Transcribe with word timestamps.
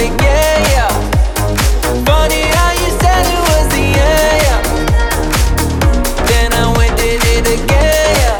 I 0.00 0.08
yeah. 0.72 0.88
Funny 2.06 2.42
how 2.56 2.72
you 2.72 2.88
said 3.00 3.22
it 3.28 3.42
was 3.48 3.66
the 3.68 3.84
yeah. 3.98 4.62
Then 6.26 6.48
I 6.54 6.72
went 6.74 6.96
did 6.96 7.20
it 7.22 7.46
again, 7.56 8.16
yeah. 8.20 8.38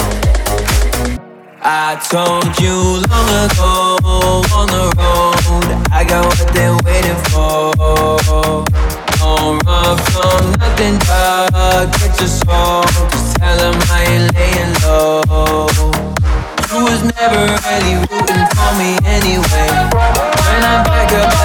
I 1.62 2.00
told 2.08 2.48
you 2.58 3.04
long 3.12 3.28
ago 3.44 4.00
on 4.56 4.66
the 4.72 4.84
road, 4.96 5.66
I 5.92 6.02
got 6.08 6.24
what 6.24 6.48
they're 6.54 6.78
waiting 6.84 7.20
for. 7.28 7.76
Don't 9.20 9.60
run 9.66 9.98
from 10.12 10.42
nothing, 10.60 10.96
your 12.18 12.28
soul. 12.28 12.84
Just 13.10 13.36
I 13.42 14.04
ain't 14.08 14.32
laying 14.34 14.72
low. 14.80 15.68
You 16.72 16.84
was 16.84 17.02
never 17.02 17.40
really 17.66 17.94
rooting 18.08 18.46
for 18.56 18.70
me 18.78 18.96
anyway. 19.04 19.68
When 20.40 20.62
I'm 20.64 20.84
back 20.84 21.12
up 21.12 21.39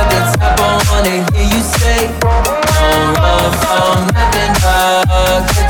dog. 5.15 5.64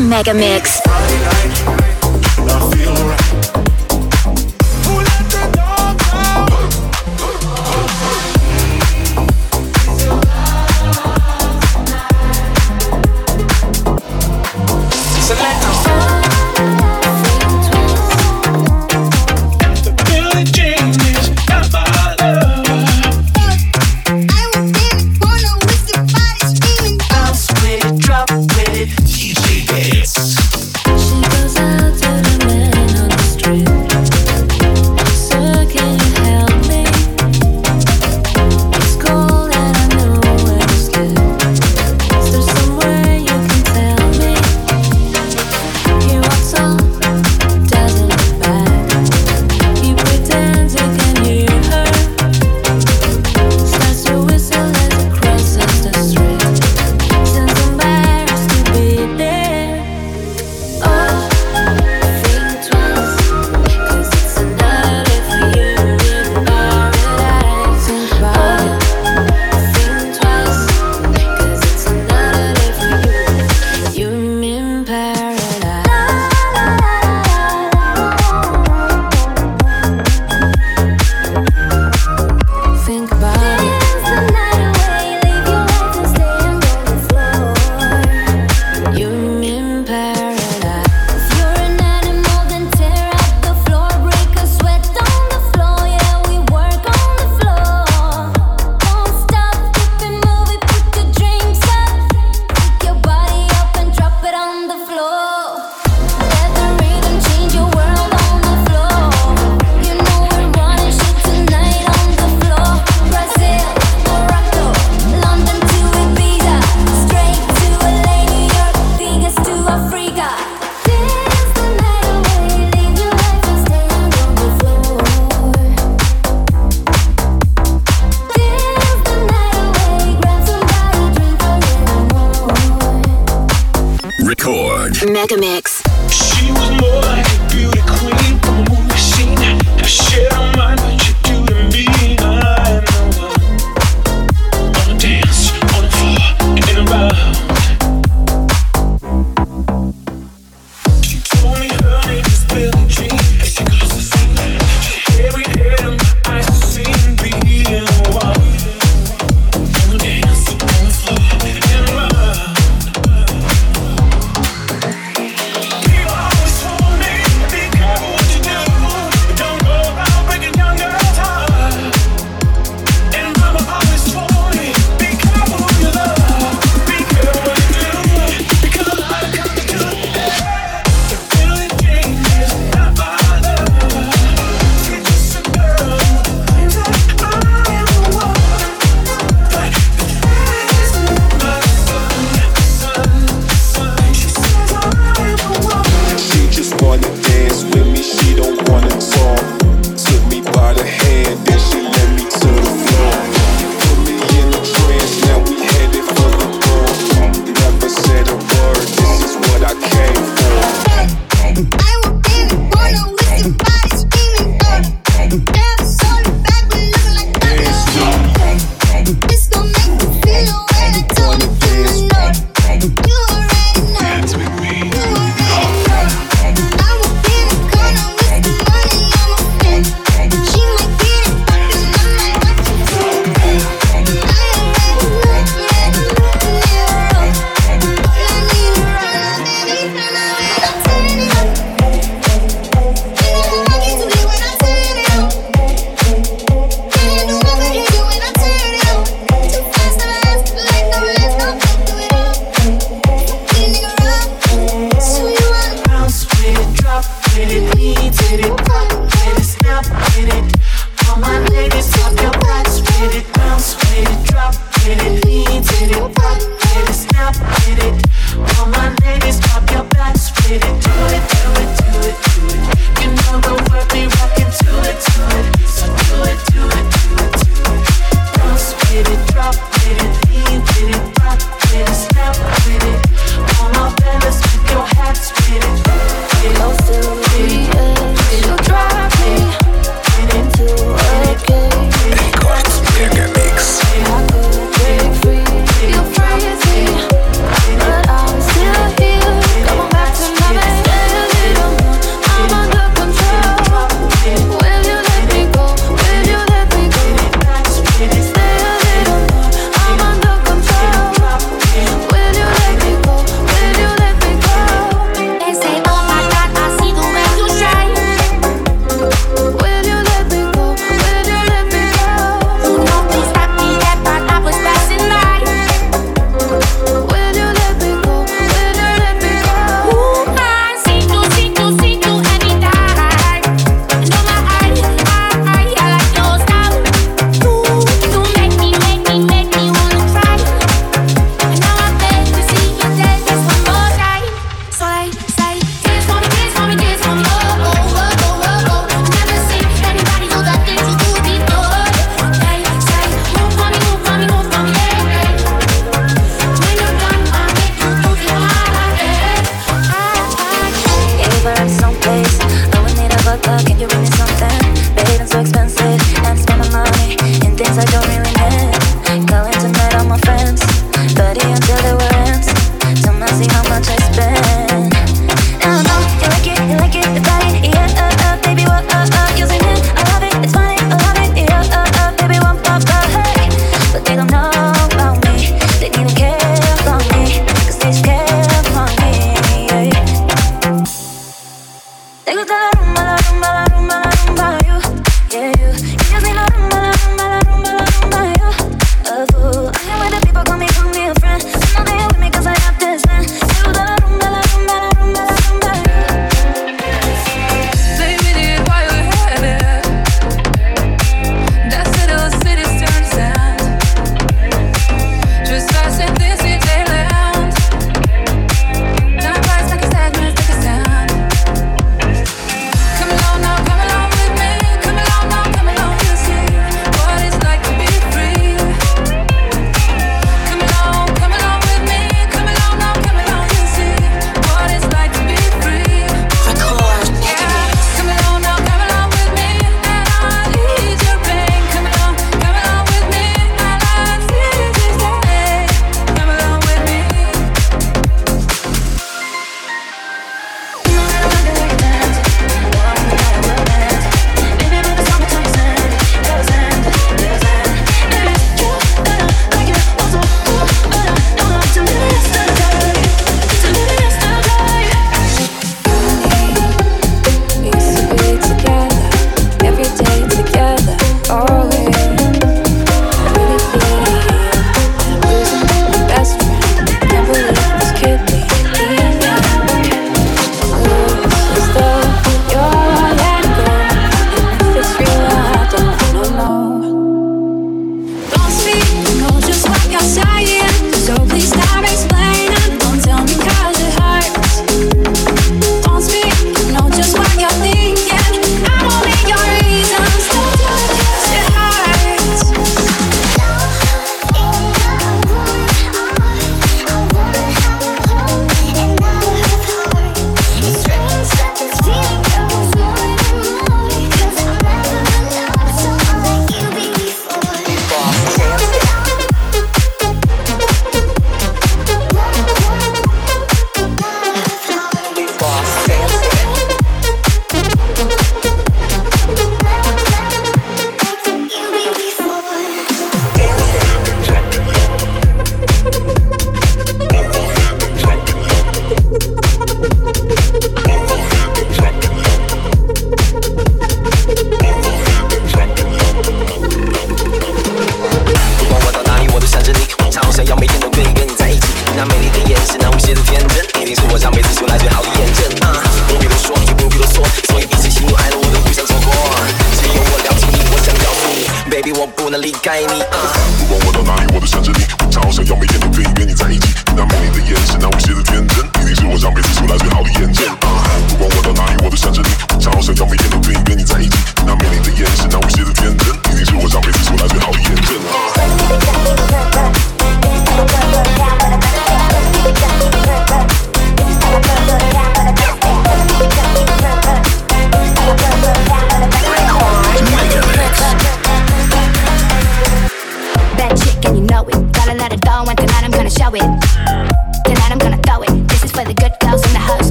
Mega 0.00 0.32
Mix. 0.32 0.80